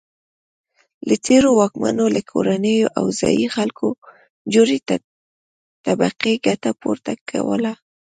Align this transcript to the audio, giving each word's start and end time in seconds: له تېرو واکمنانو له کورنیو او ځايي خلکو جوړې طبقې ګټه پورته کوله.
له 1.07 1.15
تېرو 1.25 1.49
واکمنانو 1.59 2.05
له 2.15 2.21
کورنیو 2.31 2.91
او 2.97 3.05
ځايي 3.19 3.47
خلکو 3.55 3.87
جوړې 4.53 4.77
طبقې 5.85 6.33
ګټه 6.45 6.71
پورته 6.81 7.11
کوله. 7.29 7.71